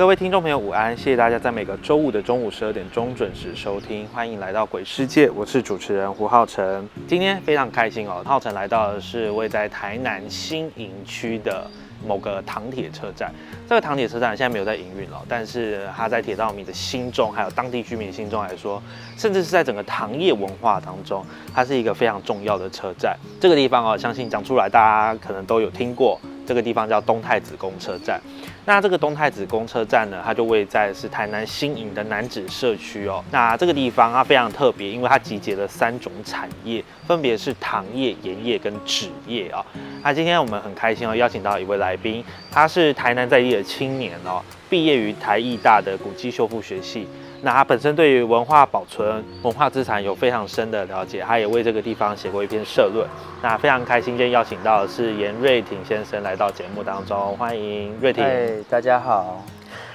[0.00, 0.96] 各位听众朋友，午安！
[0.96, 6.88] 谢谢大家在每个周五的中午十二点钟准时收听，欢迎来到鬼世界，我是主持人胡浩辰。
[7.06, 11.70] 今天非常开心哦，浩辰来到的是位在台南新营区的
[12.06, 13.30] 某个糖铁车站。
[13.68, 18.82] 这个糖铁车站现在没有在营运了，但是它在铁道迷的心中，还有当地居民心中来说，
[19.18, 21.22] 甚至是在整个糖业文化当中，
[21.54, 23.14] 它是一个非常重要的车站。
[23.38, 26.18] 这个地方哦，相信讲出来大家可能都有听过。
[26.50, 28.20] 这个地方叫东太子公车站，
[28.64, 33.22] 那这个东太子公车站呢，它就位在是台南新营的南子社区哦。
[33.30, 39.64] 那这个地方它非常特别，因为它集结了三种产业，分别是糖业、盐业跟纸业啊。
[40.02, 47.06] 那今天我们很开心哦，邀请到一位来宾，他是台南在地的青年哦，毕业于台艺大的古迹修复学系。
[47.42, 53.06] 那他本身对于文化保存、文化资产有非常深的了解，他也为这个地方写过一篇社论。
[53.42, 58.22] 那非常开心，今天邀请到的是严瑞婷先生来到节目当中，欢迎瑞婷。
[58.22, 59.42] 哎，大家好，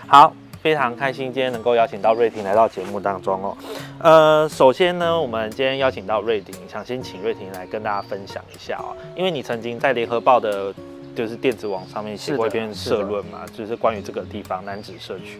[0.07, 3.57] 好，非常开心今天能够邀请到瑞婷来到节目当中哦。
[3.99, 10.73] 呃，首先呢，我们今天邀请到瑞婷，想先请瑞婷来跟大家分享一下哦，因为你曾经在联合报的。
[11.15, 15.39] 就是电子网上面写过一篇社论嘛，就是关于这个地方南子社区。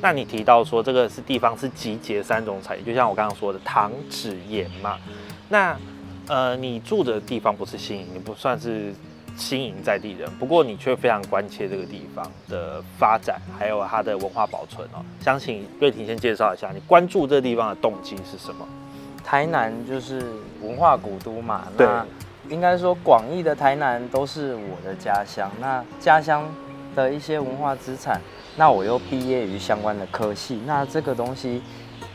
[0.00, 4.98] 那你提到说这个是地方是集结三种产业，就像我刚刚说的糖、纸、盐嘛。
[5.48, 5.76] 那
[6.28, 8.92] 呃，你住的地方不是新营，你不算是
[9.36, 15.02] 新营在地人，不过你却非常关切这个地方的发展，还有它的文化保存哦。
[15.20, 18.68] 想请瑞婷先介绍一下，你关注这个地方的动机是什么？
[19.24, 20.22] 台南就是
[20.62, 21.86] 文化古都嘛，对。
[22.48, 25.50] 应该说，广义的台南都是我的家乡。
[25.60, 26.44] 那家乡
[26.96, 28.20] 的一些文化资产，
[28.56, 31.62] 那我又毕业于相关的科系，那这个东西，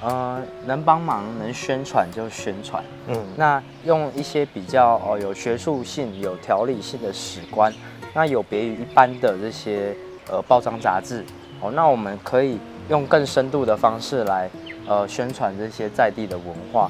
[0.01, 2.83] 呃，能帮忙能宣传就宣传。
[3.07, 7.71] 嗯，那用一些比较哦有学术性、有条理性的史观，
[8.13, 9.95] 那有别于一般的这些
[10.29, 11.23] 呃报章杂志。
[11.61, 14.49] 哦，那我们可以用更深度的方式来
[14.87, 16.89] 呃宣传这些在地的文化。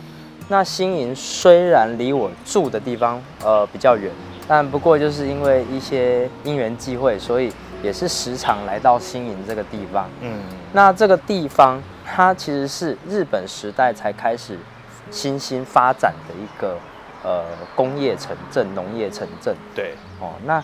[0.49, 4.11] 那新营虽然离我住的地方呃比较远，
[4.47, 10.07] 但不过就是因为一些因缘际会，所以也是时常来到新营这个地方。
[10.21, 10.39] 嗯，
[10.73, 14.57] 那这个地方它其实是日本时代才开始
[15.09, 16.77] 新兴发展的一个
[17.23, 17.45] 呃
[17.75, 19.55] 工业城镇、农业城镇。
[19.73, 20.63] 对，哦，那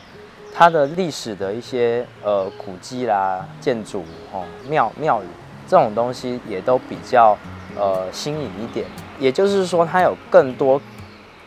[0.54, 4.04] 它的历史的一些呃古迹啦、建筑、
[4.34, 5.28] 哦庙庙宇
[5.68, 7.38] 这种东西也都比较
[7.76, 8.86] 呃新颖一点。
[9.20, 10.80] 也就是说，它有更多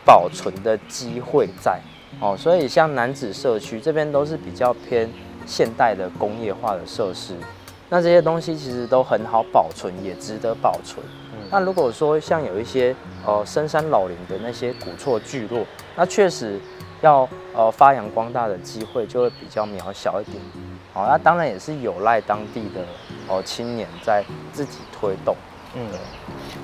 [0.05, 1.79] 保存的机会在
[2.19, 5.09] 哦，所以像南子社区这边都是比较偏
[5.45, 7.35] 现代的工业化的设施，
[7.89, 11.03] 那这些东西其实都很好保存，也值得保存。
[11.49, 12.95] 那如果说像有一些
[13.25, 16.59] 呃深山老林的那些古厝聚落，那确实
[17.01, 20.37] 要呃发扬光大的机会就会比较渺小一点。
[20.93, 22.81] 哦，那当然也是有赖当地的
[23.27, 25.35] 哦青年在自己推动。
[25.75, 25.87] 嗯，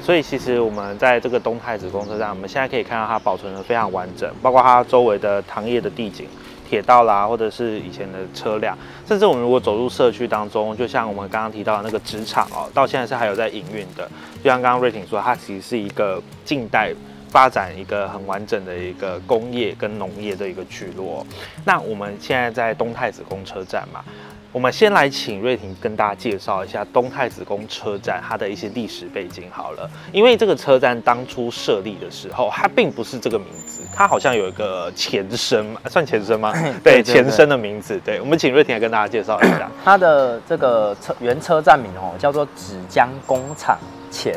[0.04, 6.28] 所以其实我们在这个东太子公车站，我们现在可以看到它保存的非常完整，包括它周围的糖业的地景、
[6.70, 8.78] 铁道啦，或者是以前的车辆，
[9.08, 14.08] 甚至我们如果走入社区当中，就像我们刚刚提到的那个职场哦，到现在是还有在营运的。
[14.44, 16.94] 就像刚刚瑞婷说，它其实是一个近代
[17.30, 21.26] 发展一个很完整的一个工业跟农业的一个聚落。
[21.66, 24.06] 那我们现在在东太子公车站嘛。
[24.52, 36.52] 我们先来请瑞婷跟大家介绍一下东太子宫车站它的一些历史背景好了，因为这个车站当初设立的时候，它并不是这个名字，它好像有一个前身， 算前身吗？
[36.84, 38.02] 对，前身的名字。
[38.04, 43.78] 对，我们请瑞婷来跟大家介绍一下它的这个车原车站名哦，叫做纸浆工厂
[44.10, 44.34] 前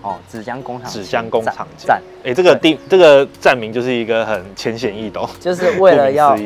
[0.00, 2.00] 哦，纸浆工厂纸浆工厂站。
[2.22, 6.38] 哎，这个地这个站名就是一个很浅显易懂，就是为了要。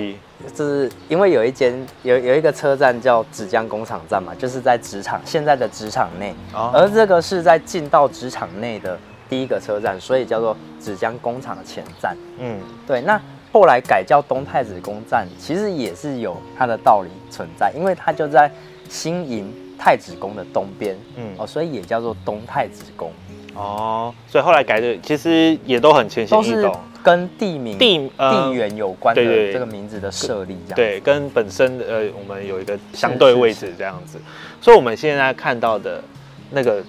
[0.55, 8.99] 就是因为有一间有有一个车站叫纸浆工厂站嘛，就是在职场现在的职场内，而这个是在进到职场内的
[9.29, 12.17] 第一个车站，所以叫做芷江工厂的前站。
[12.39, 13.21] 嗯，对，那
[13.53, 18.51] 后来改叫东太子宫站，其实也是有它的道理存在，因为它就在
[18.89, 21.33] 新营太子宫的东边，嗯。
[21.39, 23.13] 哦，所以也叫做东太子宫，
[23.55, 30.77] 哦，所以后来改的其实也都很浅显都是易懂，跟地名、地呃地缘有关的对对对这个名字的设立，这样。
[30.77, 34.19] 对，跟本身呃我们有一个相对位置这样子，
[34.61, 36.03] 所以我们现在看到的
[36.51, 36.83] 那个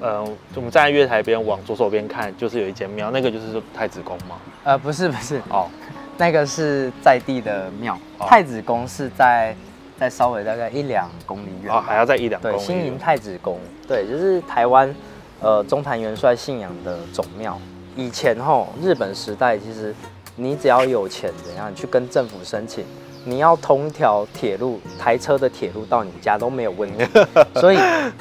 [0.00, 0.22] 呃，
[0.54, 4.36] 我们站在月台边往左手边看，就是有一间庙，那个就是太子宫吗。
[4.64, 5.68] 呃，不是不是，哦，
[6.16, 8.26] 那个是在地的庙，哦。
[8.26, 9.54] 太子宫是在
[9.98, 12.64] 在稍微大概一两公里远吧，哦，还要在一两公对，里。
[12.64, 14.94] 新营太子宫，对，就是台湾
[15.40, 17.58] 呃中坛元帅信仰的总庙。
[17.94, 19.94] 以前吼日本时代，其实
[20.36, 22.84] 你只要有钱，怎样你去跟政府申请，
[23.24, 27.06] 你要通一条铁路，台车的铁路到你家都没有问题。
[27.58, 27.78] 所以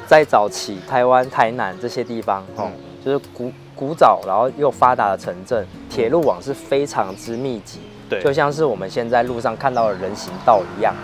[0.07, 2.71] 在早期台湾台南这些地方，哦嗯，
[3.03, 7.79] 就是古古早然后又发达的城镇，铁路网是非常之密集，
[8.09, 10.95] 对，就像是我们现在路上看到的人行道一样。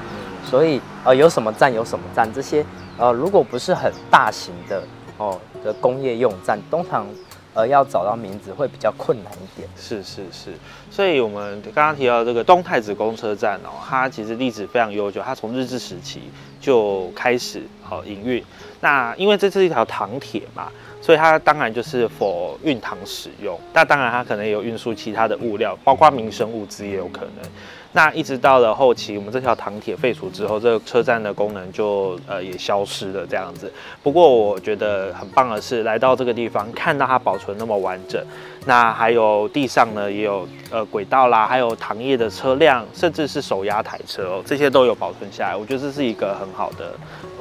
[0.50, 2.66] 所以呃有什么站有什么站，这些
[2.98, 4.82] 呃如果不是很大型的
[5.22, 7.06] 哦的工业用站，通常
[7.54, 9.70] 呃要找到名字会比较困难一点。
[9.78, 10.52] 是是是，
[10.90, 16.24] 所以我们刚刚提到这个东太子公车站哦，它其实历史非常悠久，它从日治时期
[16.60, 18.44] 就开始好营运。
[18.80, 20.70] 那因为这是一条糖铁嘛，
[21.02, 23.60] 所以它当然就是否运糖使用。
[23.74, 27.52] 那当然它可能也有运输其他的物料，包括民生物资也有可能。
[27.94, 33.72] 那一直到了后期，我们这条糖铁废除之后，这个车站的功能就呃也消失了这样子。
[34.02, 38.24] 不过我觉得很棒的是，来到这个地方看到它保存那么完整，
[38.66, 45.56] 那还有地上呢也有呃轨道啦，还有糖业的车辆，甚至是手压台车哦，这些都有保存下来。
[45.56, 46.94] 我觉得这是一个很好的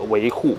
[0.09, 0.57] 维护。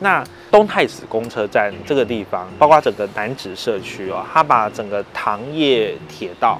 [0.00, 6.58] 那东太子公车站这个地方，包括整个南子社区哦，它把整个糖业铁道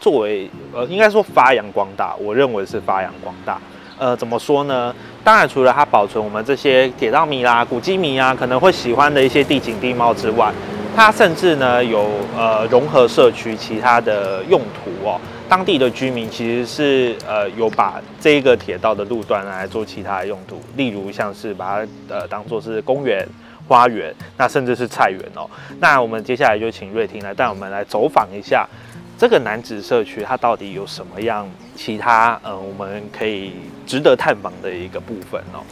[0.00, 3.58] 作为呃，应该说发扬光大，我认为是发扬光大。
[3.96, 4.94] 呃，怎么说呢？
[5.22, 10.52] 当然，除了它保存我们这些铁道迷啦、古迹迷啊可能会喜欢的一些地景地貌之外，
[10.96, 12.04] 它甚至呢有
[12.36, 15.20] 呃融合社区其他的用途哦。
[15.48, 23.24] 当地的居民其实是呃有把这一个铁道的路段来做其他的用途，例如像是把它呃当做是公园、
[23.68, 25.48] 花园，那甚至是菜园哦。
[25.78, 28.66] 那我们接下来就请瑞婷来带我们来走访一下
[29.16, 33.52] 这个南子社区，它到底有什么样其他呃我们可以
[33.86, 35.62] 值得探访的一个部分哦。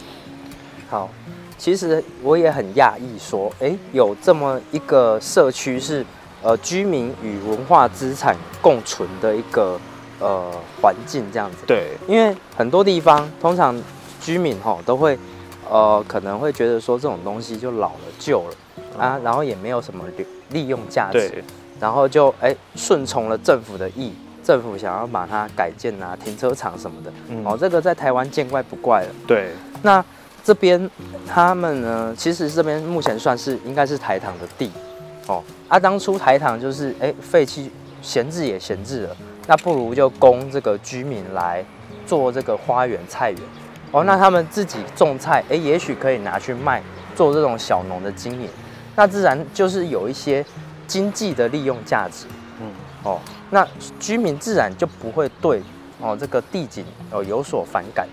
[0.89, 1.09] 好，
[1.57, 6.05] 其实我也很讶异，说，哎，有这么一个社区是
[6.41, 9.79] 呃居民与文化资产共存的一个
[10.19, 10.51] 呃
[10.81, 11.57] 环境这样子。
[11.67, 13.75] 对，因为很多地方通常
[14.21, 15.17] 居民哈都会
[15.69, 18.55] 呃可能会觉得说这种东西就老了旧了
[18.97, 21.43] 啊，然后也没有什么利利用价值，对，
[21.83, 27.43] 然后就哎顺从了政府的意，政府想要把它改建啊停车场什么的，嗯。
[27.45, 29.07] 哦，这个在台湾见怪不怪了。
[29.27, 29.49] 对，
[29.81, 30.01] 那
[30.45, 30.89] 这边
[31.27, 34.71] 他们呢，其实这边目前算是应该是台糖的地，
[35.27, 37.69] 哦，啊，当初台糖就是哎废弃
[38.01, 41.65] 闲置也闲置了，那不如就供这个居民来
[42.05, 43.39] 做这个花园菜园，
[43.91, 46.81] 哦，那他们自己种菜，哎，也许可以拿去卖，
[47.13, 48.47] 做这种小农的经营，
[48.95, 50.45] 那自然就是有一些
[50.87, 52.25] 经济的利用价值，
[52.61, 52.71] 嗯，
[53.03, 53.67] 哦，那
[53.99, 55.61] 居民自然就不会对
[55.99, 58.07] 哦这个地景哦有所反感。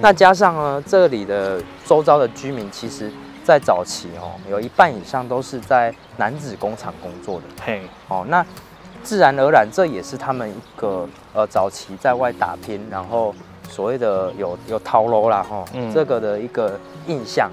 [0.00, 3.12] 那加上呢，这里的周遭的居民，其实
[3.44, 7.44] 在早期哦，有一半以上都是在男子工厂工作的。
[7.62, 8.24] 嘿，哦。
[8.28, 8.42] 那
[9.02, 13.34] 自然而然，这也是他们一个呃早期在外打拼，然后
[13.68, 15.92] 所谓的有有掏楼啦哈，嗯。
[15.92, 17.50] 这个的一个印象，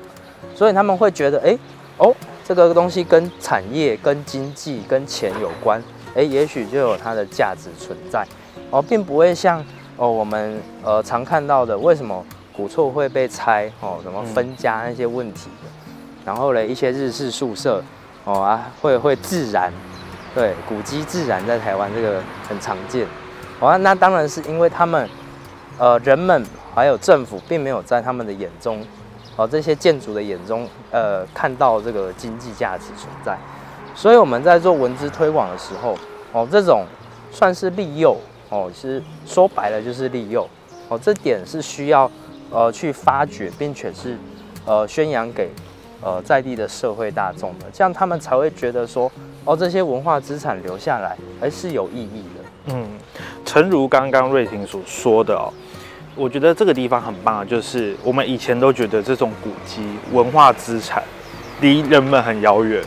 [0.55, 1.57] 所以他们会觉得，哎、
[1.97, 2.15] 哦，
[2.49, 5.79] 这个东西跟产业、跟经济、跟钱有关，
[6.15, 8.25] 哎、也许就有它的价值存在，
[8.71, 9.63] 哦，并不会像
[9.97, 15.69] 哦我们呃常看到的，为什么古厝会被拆哦，什么分家那些问题的，
[16.25, 17.83] 然后嘞一些日式宿舍
[18.23, 19.71] 哦啊会会自燃，
[20.33, 23.05] 对，古迹自燃在台湾这个很常见，
[23.59, 25.07] 哦，那当然是因为他们
[25.77, 28.83] 呃人们还有政府并没有在他们的眼中。
[29.39, 33.37] 哦，这些建筑的眼中，呃，看到这个经济价值存在，
[33.95, 35.97] 所以我们在做文资推广的时候，
[36.33, 36.83] 哦，这种
[37.31, 38.17] 算是利诱，
[38.49, 40.45] 哦，是说白了就是利诱，
[40.89, 42.11] 哦，这点是需要
[42.51, 44.17] 呃去发掘，并且是
[44.65, 45.49] 呃宣扬给
[46.01, 49.09] 呃在地的社会大众的，这样他们才会觉得说，
[49.45, 52.73] 哦，这些文化资产留下来，还是有意义的。
[52.73, 52.85] 嗯，
[53.45, 55.47] 诚如刚刚瑞婷所说的哦，
[56.15, 61.01] 我觉得这个地方很棒，就是我们以前都觉得这种古迹文化资产
[61.61, 62.83] 离人们很遥远，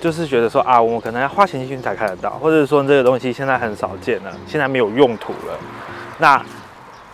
[0.00, 5.58] 就是觉得说啊，我们可能要花钱进去才看得到，或者说这个东西现在很少见了，现在没有用途了，
[6.18, 6.44] 那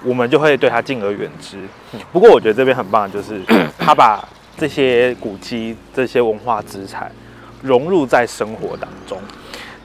[0.03, 1.59] 我们就会对它敬而远之。
[2.13, 3.43] 不过我觉得这边很棒，就是
[3.79, 7.13] 他把这些古迹、这些文化资产
[7.61, 9.19] 融入在生活当中。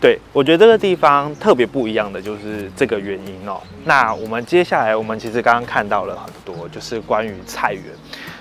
[0.04, 3.62] 对我觉得这个地方特别不一样的就是这个原因哦。
[3.86, 7.84] 那我们接下来，我们其实刚刚看到了很多，就是关于菜园。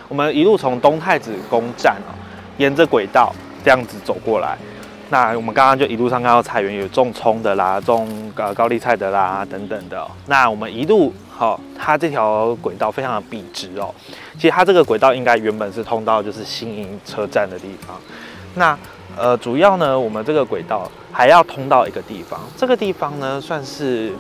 [0.08, 2.10] 我们一路从东太子宫站哦，
[2.58, 4.58] 沿着轨道这样子走过来。
[5.08, 10.04] 那我们刚刚就一路上看到菜园，有种葱的啦，种呃高丽菜的啦等等的。
[10.26, 13.94] 那我们一路好，它这条轨道非常的笔直哦。
[14.34, 17.96] 其实它这个轨道应该原本是通到就是新营车站的地方。
[18.56, 18.76] 那
[19.16, 24.12] 呃，主要呢，我们这个轨道还要通到一个地方，这个地方呢，算是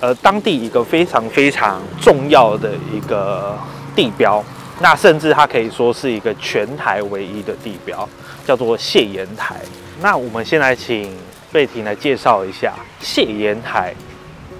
[0.00, 3.56] 呃当地一个非常非常重要的一个
[3.96, 4.44] 地标，
[4.80, 8.06] 那甚至它可以说是一个全台唯一的地标，
[8.46, 9.56] 叫做谢岩台。
[10.00, 11.12] 那我们先来请
[11.50, 13.94] 贝婷来介绍一下谢岩台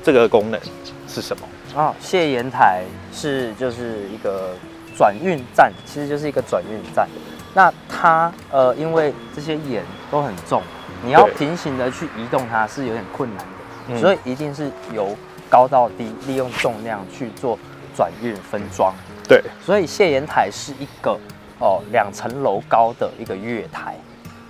[0.03, 0.59] 这个功能
[1.07, 1.47] 是什么？
[1.81, 2.83] 啊，谢岩台
[3.13, 4.55] 是就是一个
[4.97, 7.07] 转运站，其实就是一个转运站。
[7.55, 10.63] 那它呃，因为这些盐都很重，
[11.03, 13.45] 你要平行的去移动它是有点困难
[13.89, 15.17] 的，所以一定是由
[15.49, 17.59] 高到低，利用重量去做
[17.97, 18.95] 转运分装。
[19.27, 21.19] 对，所以谢岩台是一个
[21.59, 23.97] 哦两层楼高的一个月台。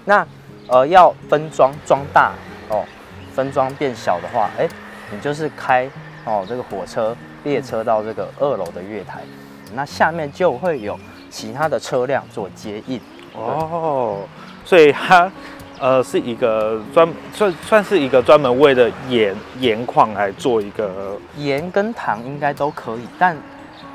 [0.05, 0.27] 那
[0.67, 2.33] 呃要分装装大
[2.69, 2.85] 哦，
[3.33, 4.69] 分装变小的话，哎，
[5.11, 5.89] 你就是开
[6.25, 9.23] 哦这个火车列车到这个二楼的月台，
[9.73, 10.99] 那下面就会有。
[11.31, 13.01] 其他的车辆做接应
[13.35, 14.21] 哦，
[14.65, 15.31] 所以它
[15.79, 23.37] 呃是一个专算算是一个专门为了盐盐矿来做一个盐跟糖应该都可以，但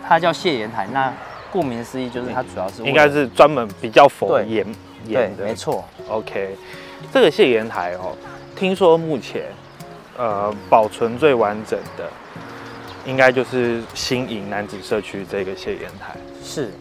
[0.07, 1.11] 它叫谢盐台，那
[1.51, 4.65] 顾名思义就是它主要是应该是专门比较否盐
[5.07, 5.83] 盐的，没错。
[6.07, 6.55] OK，
[7.11, 8.15] 这个谢盐台哦，
[8.55, 9.43] 听说目前
[10.17, 12.09] 呃保存最完整的
[13.05, 16.71] 应该就是新营南子社区这个谢盐台是。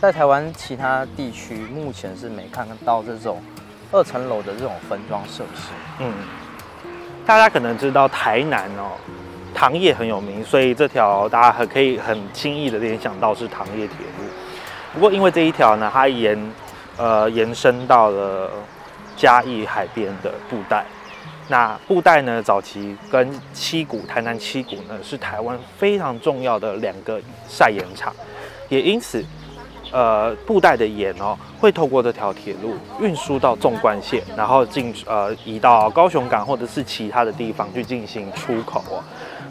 [0.00, 3.42] 在台湾其他地区，目前是没看到这种
[3.90, 5.70] 二层楼的这种分装设施。
[5.98, 6.12] 嗯，
[7.26, 8.92] 大家可能知道台南哦，
[9.52, 14.24] 糖业很有名，所以这条大家很可以很轻易的联想到是糖业铁路。
[14.94, 16.52] 不过因为这一条呢，它延
[16.96, 18.52] 呃延伸到了
[19.16, 20.86] 嘉义海边的布袋。
[21.48, 28.14] 那布袋呢，早期跟七股台南七股呢，是台湾非常重要的两个晒盐场，
[28.68, 29.24] 也因此。
[29.90, 39.02] 呃，布袋的盐哦，会透过这条铁路运输到纵贯线，然后进呃移到高雄港或者是其他的地方去进行出口哦。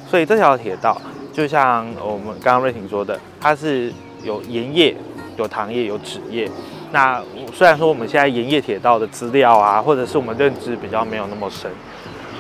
[0.08, 1.02] 所以这条铁道
[1.34, 3.92] 就像我们刚刚瑞婷说的，它是
[4.24, 4.96] 有盐业、
[5.38, 6.50] 有糖业、有纸业。
[6.92, 7.22] 那
[7.54, 11.70] 虽然说我们现在盐业铁道的资料啊，或者是我们认知比较没有那么深，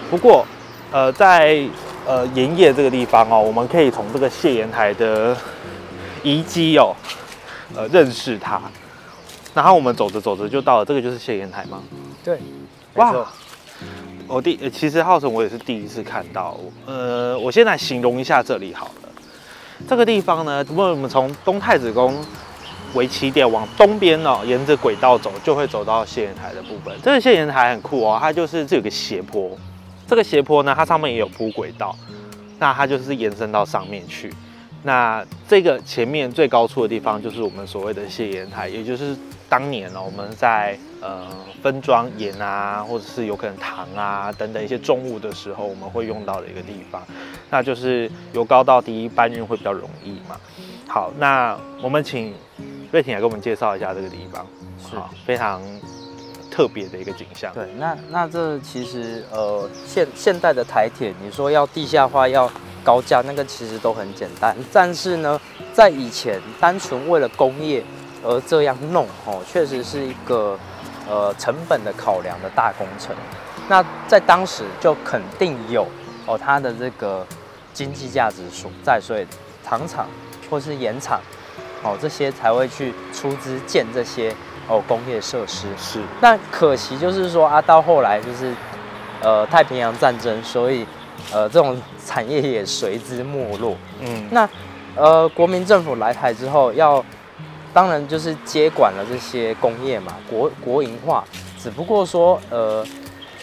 [0.09, 0.45] 不过
[0.91, 1.61] 呃，在
[2.05, 5.35] 呃盐业这个地方哦，我们可以从这个谢盐台的
[6.21, 6.95] 遗迹哦。
[7.75, 8.62] 呃，认识它，
[9.53, 11.83] 然后我们走着走着就到了，这个就是谢岩台吗？
[12.24, 12.39] 对，
[12.95, 13.13] 哇，
[14.27, 19.09] 我第其实浩辰我也是第一次看到，呃，我先来形容一下这里好了，
[19.88, 22.15] 这个地方呢，如果我们从东太子宫
[22.93, 26.95] 为起点往东边哦，沿着轨道走，就会走到谢岩台的部分。
[27.03, 29.51] 这个谢岩台很酷哦，它就是这有个斜坡，
[30.07, 31.95] 这个斜坡呢，它上面也有铺轨道，
[32.59, 34.33] 那它就是延伸到上面去。
[34.84, 39.15] 那这个前面最高处的地方，就是我们所谓的谢盐台，也就是
[39.50, 41.27] 当年呢我们在呃
[41.62, 47.01] 分装盐啊，或者是有可能糖啊等等一些重物的时候，我们会用到的一个地方。
[47.50, 50.38] 那就是由高到低搬运会比较容易嘛。
[50.88, 52.34] 好，那我们请
[52.91, 54.46] 瑞婷来给我们介绍一下这个地方，
[54.79, 55.62] 是非常
[56.50, 57.51] 特别的一个景象。
[57.53, 62.50] 对，那那这其实呃现现代的台铁，你说要地下化要。
[62.88, 65.38] 高架那个其实都很简单，但是呢，
[65.74, 67.84] 在以前单纯为了工业
[68.24, 70.58] 而这样弄，哦，确实是一个
[71.06, 73.13] 呃成本的考量的大工程。
[73.67, 75.86] 那在当时就肯定有
[76.25, 77.27] 哦它的这个
[77.74, 79.27] 经济价值所在，所以
[79.65, 80.08] 糖厂
[80.50, 81.20] 或是盐厂
[81.84, 84.34] 哦这些才会去出资建这些
[84.70, 85.67] 哦工业设施。
[85.77, 88.53] 是，但可惜就是说啊，到后来就是
[89.22, 90.88] 呃太平洋战争，所以。
[91.31, 93.75] 呃，这种产业也随之没落。
[94.00, 94.50] 嗯，那
[94.96, 97.03] 呃，国民政府来台之后，要
[97.74, 101.24] 当然就是接管了这些工业嘛，国国营化。
[101.60, 102.86] 只不过说，呃，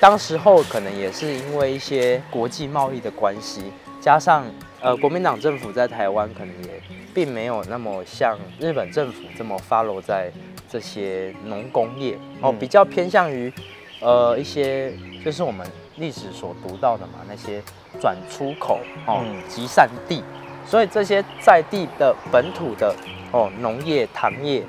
[0.00, 3.62] 当时候可能也是因为一些国际贸易的关系，
[4.00, 4.44] 加上
[4.80, 6.80] 呃，国民党政府在台湾可能也
[7.12, 10.30] 并没有那么像日本政府这么 follow 在
[10.70, 13.52] 这些农工业哦，比较偏向于。
[14.00, 14.92] 呃一些
[15.24, 17.62] 就是我们历史所读到的嘛，那些
[18.00, 19.42] 转出口哦嗯。
[19.48, 20.22] 集散地，
[20.66, 22.94] 所以这些在地的本土的
[23.32, 24.64] 哦农业、糖业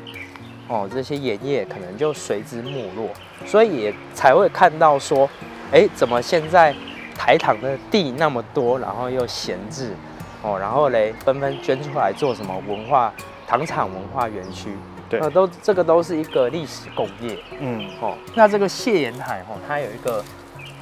[0.68, 3.10] 哦这些盐业可能就随之没落，
[3.46, 5.30] 所以也才会看到说，
[5.72, 6.76] 哎，怎么现在
[7.18, 9.94] 台糖的地那么多，然后又闲置
[10.42, 13.14] 哦，然后嘞纷纷捐出来做什么文化
[13.48, 14.70] 糖厂文化园区，
[15.10, 15.20] 对。
[15.20, 17.38] 那都这个都是一个历史工业。
[17.60, 20.24] 嗯，哦，那这个谢岩海哦，它有一个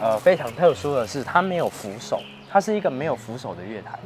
[0.04, 3.98] 呃非常特殊的是，它没有扶手，它是一个没有扶手的月台。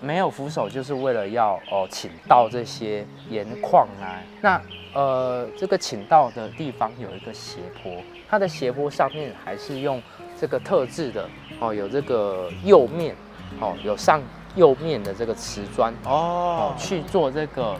[0.00, 4.20] 没有扶手就是为了要哦请到这些盐矿啊。
[4.40, 4.60] 那
[4.94, 7.92] 呃这个请到的地方有一个斜坡，
[8.28, 10.00] 它的斜坡上面还是用
[10.38, 11.28] 这个特制的
[11.58, 13.16] 哦，有这个釉面
[13.58, 14.22] 哦，有上
[14.54, 17.74] 釉面的这个瓷砖哦哦，去做这个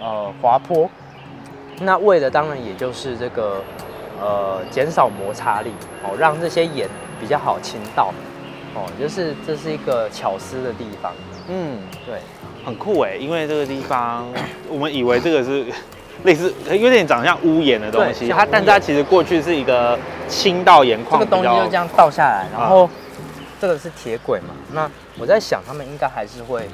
[0.00, 0.88] 呃滑坡。
[1.82, 3.62] 那为的当然也就是这个
[4.20, 5.72] 呃减少摩擦力
[6.04, 6.88] 哦，让这些盐
[7.20, 8.12] 比较好倾倒
[8.74, 11.12] 哦，就是这是一个巧思的地方。
[11.48, 12.20] 嗯，对，
[12.64, 14.26] 很酷哎，因为这个地方
[14.68, 15.66] 我们以为这个是
[16.22, 19.98] 类似有点长像屋檐的东西，它但是它其实过去是一个
[20.28, 22.88] 倾倒盐矿这，个东西就这样倒下来，然后
[23.58, 24.54] 这个是铁轨嘛。
[24.72, 26.68] 那我在想，他们应该还是会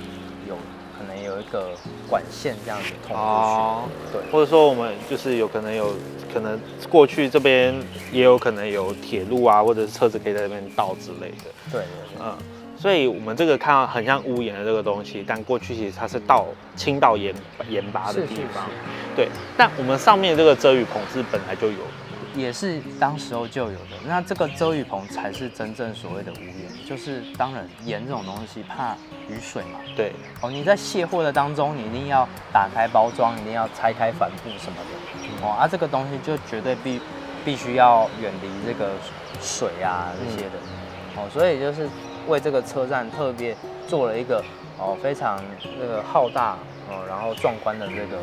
[0.48, 0.56] 有
[0.98, 1.70] 可能有一个
[2.08, 4.18] 管线这样子通过哦，去。
[4.18, 5.94] 对，或者说我们就是有可能有
[6.36, 7.74] 可能过去这边
[8.12, 12.20] 也有可能有铁路啊，或者是车子可以在这边倒之类的，对对对。
[12.20, 12.36] 嗯。
[12.78, 16.44] 所以我们这个看到很像屋檐的这个东西，但过去其实它是倒
[16.76, 17.34] 倾倒盐
[17.70, 18.66] 盐巴的地方。
[18.66, 21.84] 是对，但我们上面这个遮雨棚是本来就有的。
[22.36, 23.96] 也是当时候就有的。
[24.06, 28.94] 那这个遮雨棚才是真正所谓的屋檐，就是当然盐这种东西怕
[29.28, 29.80] 雨水嘛。
[29.96, 35.44] 对，哦，你在卸货的当中，你一定要打开包装，一定要拆开帆布什么的。
[35.44, 37.00] 哦啊，这个东西就绝对必
[37.44, 38.92] 必须要远离这个
[39.40, 40.52] 水啊这些的。
[41.16, 41.88] 哦，所以就是
[42.28, 43.56] 为这个车站特别
[43.88, 44.40] 做了一个
[44.78, 45.42] 哦非常
[45.80, 46.52] 那个浩大
[46.88, 48.18] 哦然后壮观的这个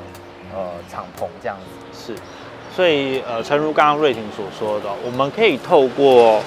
[0.55, 1.57] 呃敞篷这样
[1.91, 2.15] 子。
[2.15, 2.21] 是。
[2.73, 6.41] 所以呃，诚如刚刚瑞婷所说的，我们可以透过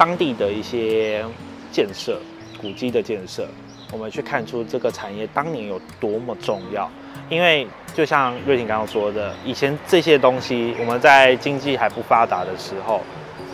[0.00, 1.22] 当地的一些
[1.70, 2.18] 建设、
[2.58, 3.46] 古迹的建设，
[3.92, 6.90] 我们去看出这个产业当年有多么重要。
[7.28, 13.02] 因为就像瑞婷刚刚说的，以前这些东西我们在经济还不发达的时候，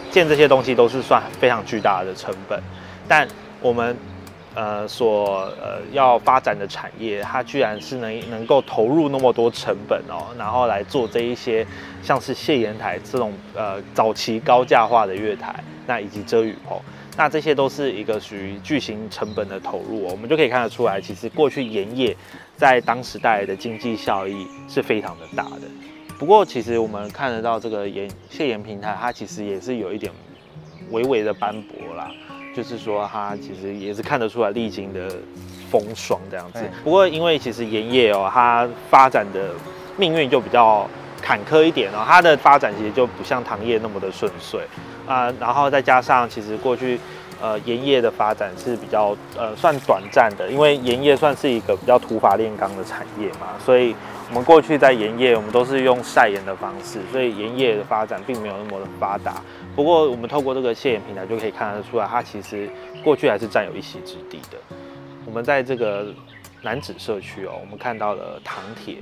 [0.08, 2.62] 建这些东西都是算非常巨大的成本，
[3.08, 3.26] 但
[3.60, 3.96] 我们
[4.56, 11.64] 呃所呃要发展的产业，它居然是能能够投入那么多成本哦，然后来做这一些
[12.02, 16.80] 像是谢岩台这种呃早期高价化的月台，那以及遮雨棚。
[17.18, 22.14] 那这些都是一个属于巨型成本的投入、哦，我们就可以看得出来，其实过去盐业
[22.56, 25.62] 在当时带来的经济效益是非常的大的。
[26.18, 30.12] 不过，其实我们看得到这个盐谢盐平台，它其实也是有一点
[30.90, 32.10] 微微的斑驳啦，
[32.56, 35.14] 就是说它其实也是看得出来历经的
[35.70, 36.60] 风霜这样子。
[36.82, 39.50] 不过，因为其实盐业哦，它发展的
[39.98, 40.88] 命运就比较
[41.20, 44.62] 坎坷一点哦，它的发展其实就不像糖业那么的顺遂
[45.06, 46.98] 啊、然后再加上其实过去
[47.40, 53.94] 呃盐业的发展是比较呃算短暂的，因为盐业算是一个比较土法炼钢的产业嘛，所以
[54.28, 59.40] 我们过去在盐业我们都是用晒盐的方式，所以盐业的发展并没有那么的发达。
[59.74, 62.68] 不过我们透过这个谢盐平台就可以看得出来，它其实
[63.04, 64.58] 过去还是占有一席之地的。
[65.24, 66.12] 我们在这个
[66.62, 68.96] 南子社区哦，我们看到了糖铁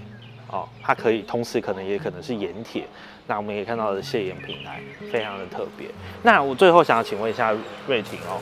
[0.51, 2.85] 哦，它可以同时可能也可能是盐铁。
[3.27, 5.89] 那我们也看到的谢盐平台非常的特别。
[6.23, 7.57] 那我最后想要请问一下
[7.87, 8.39] 瑞婷哦，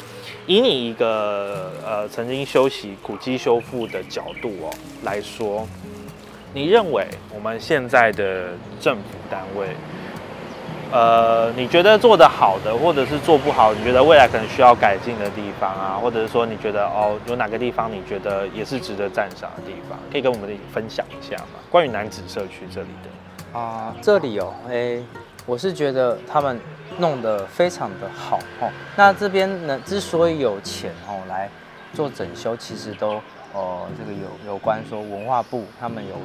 [0.48, 5.64] 以你一个呃曾经修习古迹修复的角度哦来说，
[6.54, 9.68] 你认为我们现在的政府单位，
[10.92, 21.58] 呃，你觉得做得好的，或者是做不好，你觉得未来可能需要改进的地方啊，或者是说你觉得哦有哪个地方你觉得也是值得赞赏的地方，可以跟我们分享一下吗？
[21.70, 23.58] 关于南子社区这里的。
[23.58, 24.98] 啊、这里哦，哎、
[25.44, 26.58] 我是觉得他们
[26.98, 28.70] 弄得非常的好哦。
[28.96, 31.50] 那这边呢，之所以有钱哦来
[31.92, 33.20] 做整修，其实都
[33.52, 36.16] 呃这个有有关说文化部他们有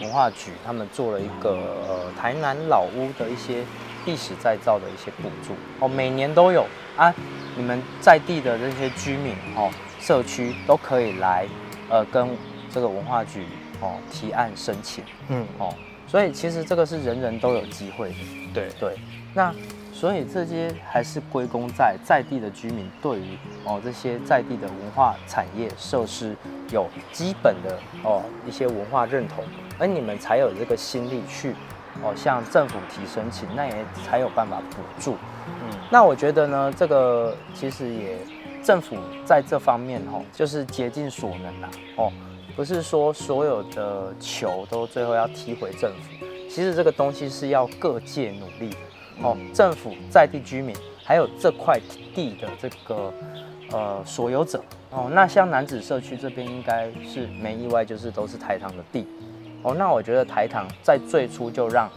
[0.00, 1.50] 文化局他们做了一个
[1.88, 3.64] 呃台南老屋的一些
[4.04, 7.14] 历史再造的一些补助哦，每年都有啊。
[7.56, 11.46] 你们在地的这些居民哦，社区都可以来
[11.88, 12.28] 呃跟
[12.70, 13.46] 这个文化局
[13.80, 15.72] 哦提案申请嗯，哦。
[16.06, 18.16] 所以其实这个是人人都有机会的，
[18.54, 18.96] 对，对。
[19.34, 19.52] 那
[19.98, 26.36] 所以这些还是归功在在地的居民对于哦这些在地的文化产业设施
[26.70, 29.42] 有基本的哦一些文化认同，
[29.78, 31.54] 而你们才有这个心力去
[32.02, 35.16] 哦向政府提申请，那也才有办法补助。
[35.46, 35.78] 嗯。
[35.90, 38.18] 那我觉得呢，这个其实也
[38.62, 42.12] 政府在这方面哦，就是竭尽所能啦哦，
[42.54, 48.76] 不是说所有的球都最后要踢回政府，其实这个东西是要各界努力的
[49.22, 51.80] 哦，政府在地居民还有这块
[52.14, 53.12] 地的这个
[53.72, 54.62] 呃所有者。
[54.90, 59.06] 哦，那像南子社区这边应该是没意外，就是都是台糖的地。
[59.62, 61.90] 哦，那我觉得台糖在最初就让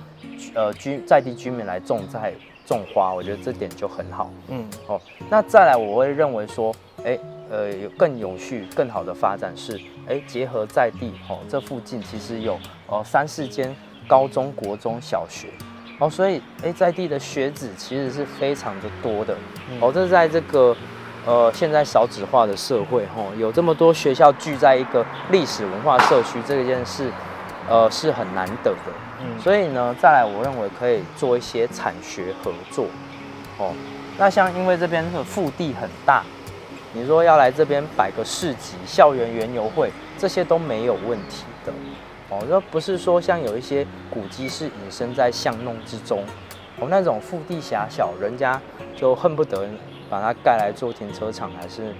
[0.53, 2.33] 呃居在地居民来种菜
[2.65, 4.31] 种花，我觉得这点就很好。
[4.47, 4.67] 嗯。
[4.87, 7.17] 哦，那再来我会认为说，哎，
[7.49, 13.73] 呃，有更有序、更好的发展是，哎，结合在地，哦，这附近其实有哦三四间
[14.07, 15.49] 高中国中小学，
[15.99, 19.37] 哦，所以哎在地的学子其实是非常的多的，
[19.81, 20.75] 哦，这在这个
[21.25, 27.11] 呃现在少子化的社会，吼、有这么多学校聚在一个历史文化社区，这件事，
[27.67, 28.91] 呃是很难得的。
[29.21, 32.85] 嗯所以呢，再来我认为可以做一些产学合作，
[33.57, 33.73] 哦，
[34.17, 36.23] 那像因为这边的腹地很大，
[36.93, 41.73] 你说要来这边摆个市集、校园园游会，这些都没有问题的，
[42.29, 46.23] 哦，这不是说像有一些古迹是隐身在巷弄之中，
[46.79, 48.61] 哦，那种腹地狭小，人家
[48.95, 49.67] 就恨不得
[50.09, 51.93] 把它盖来做停车场，还是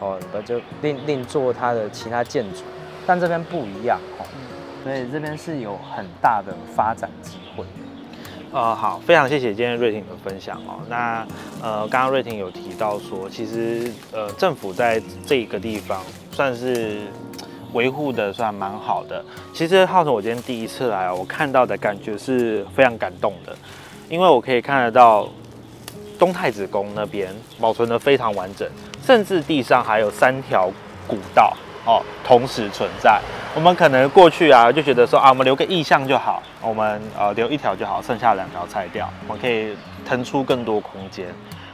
[0.00, 2.62] 哦，不就另另做它的其他建筑，
[3.06, 4.26] 但这边不一样，哦，
[4.82, 7.64] 所以这边是有很大的发展机会。
[8.52, 10.80] 呃，好，非常谢谢今天瑞婷的分享哦。
[10.88, 11.26] 那
[11.60, 17.02] 呃，刚刚瑞婷有提到说，其实呃，政府在这个地方算是
[17.72, 19.24] 维护的算蛮好的。
[19.52, 23.56] 其实浩总，我今天第一次来，我看到的感觉是非常感动的，
[24.08, 25.28] 因为我可以看得到
[26.18, 27.28] 东太子宫那边
[27.60, 28.68] 保存的非常完整，
[29.02, 30.70] 甚至地上还有三条
[31.06, 33.20] 古道哦，同时存在。
[33.54, 39.74] 我们可能过去啊就觉得说啊，我们留个意象就好，我们呃留一条就好，剩下两条拆掉，我们可以
[40.04, 41.26] 腾出更多空间。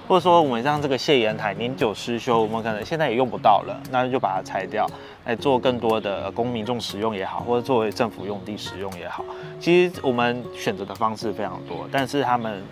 [0.09, 4.87] 或者说我们让这个谢岩台年久失修，我们可能现在也用不到了，那就把它拆掉，
[5.25, 9.25] 来做更多的供民众使用也好，或者作为政府用地使用也好。
[9.59, 12.62] 其实我们选择的方式非常多，但是他们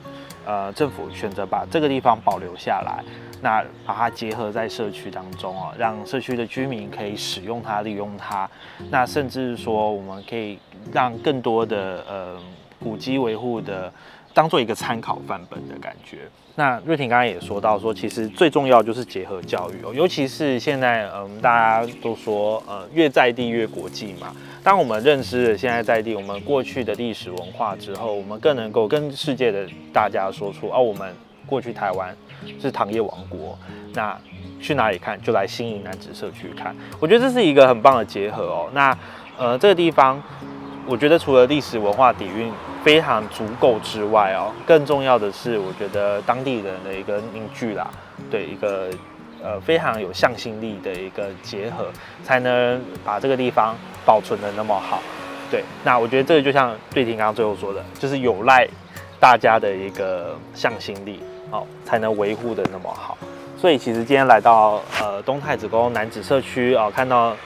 [0.45, 3.03] 呃政府选择把这个地方保留下来，
[3.40, 8.49] 那把它结合在社区当中哦，让社区的居民可以使用它、利用它。
[8.90, 10.59] 那甚至说，我们可以
[10.93, 12.37] 让更多的呃
[12.83, 13.93] 古迹维护的
[14.33, 16.19] 当做一个参考范本的感觉。
[16.57, 24.35] 那瑞婷刚刚也说到说，其实最重要就是结合教育哦，尤其是现在嗯大家都说呃越在地越国际嘛。
[24.62, 31.14] 当我们认识了现在在地我们过去的历史文化之后，我们更能够跟世界的大家说出哦，我们
[31.47, 32.14] 过去台湾
[32.61, 33.59] 是糖业王国。
[33.95, 34.16] 那
[34.61, 35.19] 去哪里看？
[35.23, 36.77] 就来新营南子社区看。
[36.99, 38.69] 我觉得这是一个很棒的结合哦。
[38.75, 38.97] 那
[39.38, 40.23] 呃，这个地方，
[40.87, 47.88] 我觉得除了历史文化底蕴非常足够之外哦，更重要的是，我觉得当地人的一个凝聚啦，
[48.31, 48.88] 对一个
[49.43, 51.87] 呃非常有向心力的一个结合，
[52.25, 55.01] 才能把这个地方保存的那么好。
[55.51, 58.66] 对，那我觉得这个就像瑞婷刚刚最后说的，就是有赖
[59.21, 63.16] 大家的一个向心力哦，才能维护的那么好。
[63.57, 67.37] 所以其实今天来到呃东太子宫南子社区哦，看到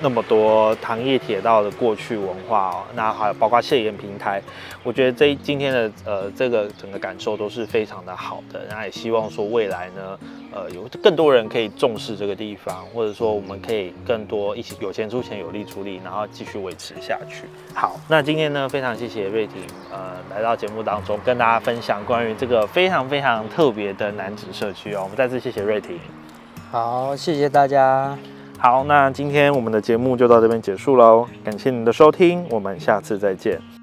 [0.00, 4.40] 那么多糖业铁道的过去文化哦，那还有包括谢岩平台，
[4.82, 8.60] 我觉得这今天的呃这个整个感受都是非常的好的。
[8.70, 10.18] 那也希望说未来呢，
[10.52, 17.44] 呃有更多人可以重视这个地方，或者说我们可以更多一起有钱出钱，有力出力，然后继续维持下去。
[17.74, 25.00] 好，那今天呢非常谢谢瑞婷呃来到节目当中跟大家分享关于这个非常非常特别的南子社区哦。
[25.02, 25.98] 我们再次谢谢瑞婷。
[26.70, 28.16] 好，谢谢大家。
[28.60, 33.77] 好，那今天我们的节目就到这边结束喽，感谢您的收听，我们下次再见。